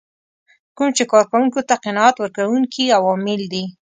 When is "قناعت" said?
1.83-2.15